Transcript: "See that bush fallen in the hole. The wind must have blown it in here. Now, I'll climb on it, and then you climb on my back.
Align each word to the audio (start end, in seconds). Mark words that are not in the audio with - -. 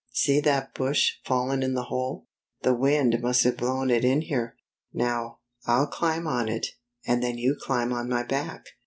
"See 0.09 0.39
that 0.39 0.73
bush 0.73 1.11
fallen 1.25 1.61
in 1.61 1.75
the 1.75 1.83
hole. 1.83 2.25
The 2.63 2.73
wind 2.73 3.21
must 3.21 3.43
have 3.43 3.55
blown 3.55 3.91
it 3.91 4.03
in 4.03 4.21
here. 4.21 4.55
Now, 4.91 5.41
I'll 5.67 5.85
climb 5.85 6.25
on 6.25 6.49
it, 6.49 6.69
and 7.05 7.21
then 7.21 7.37
you 7.37 7.55
climb 7.55 7.93
on 7.93 8.09
my 8.09 8.23
back. 8.23 8.65